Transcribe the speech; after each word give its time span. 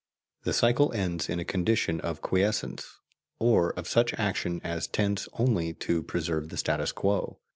The 0.45 0.53
cycle 0.53 0.91
ends 0.93 1.29
in 1.29 1.39
a 1.39 1.45
condition 1.45 1.99
of 2.01 2.21
quiescence, 2.23 2.97
or 3.37 3.69
of 3.73 3.87
such 3.87 4.15
action 4.15 4.59
as 4.63 4.87
tends 4.87 5.29
only 5.33 5.73
to 5.75 6.01
preserve 6.01 6.49
the 6.49 6.57
status 6.57 6.91
quo. 6.91 7.37